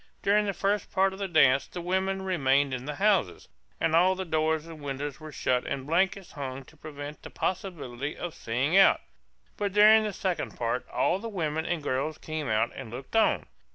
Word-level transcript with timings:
During 0.23 0.47
the 0.47 0.53
first 0.53 0.91
part 0.91 1.13
of 1.13 1.19
the 1.19 1.27
dance 1.27 1.67
the 1.67 1.79
women 1.79 2.23
remained 2.23 2.73
in 2.73 2.85
the 2.85 2.95
houses, 2.95 3.47
and 3.79 3.95
all 3.95 4.15
the 4.15 4.25
doors 4.25 4.65
and 4.65 4.81
windows 4.81 5.19
were 5.19 5.31
shut 5.31 5.63
and 5.67 5.85
blankets 5.85 6.31
hung 6.31 6.65
to 6.65 6.75
prevent 6.75 7.21
the 7.21 7.29
possibility 7.29 8.17
of 8.17 8.33
seeing 8.33 8.75
out. 8.75 9.01
But 9.57 9.73
during 9.73 10.01
the 10.01 10.11
second 10.11 10.57
part 10.57 10.87
all 10.89 11.19
the 11.19 11.29
women 11.29 11.67
and 11.67 11.83
girls 11.83 12.17
came 12.17 12.49
out 12.49 12.71
and 12.73 12.89
looked 12.89 13.15
on. 13.15 13.45